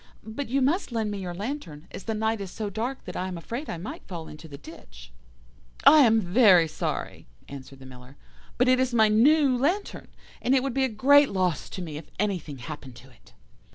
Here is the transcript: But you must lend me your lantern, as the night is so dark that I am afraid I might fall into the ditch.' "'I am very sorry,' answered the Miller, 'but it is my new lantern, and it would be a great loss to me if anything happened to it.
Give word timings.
But 0.25 0.49
you 0.49 0.63
must 0.63 0.91
lend 0.91 1.11
me 1.11 1.19
your 1.19 1.35
lantern, 1.35 1.87
as 1.91 2.05
the 2.05 2.15
night 2.15 2.41
is 2.41 2.49
so 2.49 2.71
dark 2.71 3.05
that 3.05 3.15
I 3.15 3.27
am 3.27 3.37
afraid 3.37 3.69
I 3.69 3.77
might 3.77 4.01
fall 4.07 4.27
into 4.27 4.47
the 4.47 4.57
ditch.' 4.57 5.11
"'I 5.85 5.99
am 5.99 6.19
very 6.21 6.67
sorry,' 6.67 7.27
answered 7.47 7.77
the 7.77 7.85
Miller, 7.85 8.17
'but 8.57 8.67
it 8.67 8.79
is 8.79 8.95
my 8.95 9.09
new 9.09 9.55
lantern, 9.55 10.07
and 10.41 10.55
it 10.55 10.63
would 10.63 10.73
be 10.73 10.85
a 10.85 10.89
great 10.89 11.29
loss 11.29 11.69
to 11.69 11.83
me 11.83 11.97
if 11.97 12.09
anything 12.17 12.57
happened 12.57 12.95
to 12.95 13.11
it. 13.11 13.33